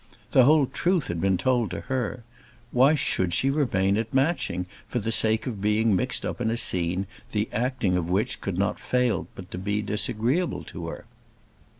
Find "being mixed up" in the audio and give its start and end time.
5.61-6.41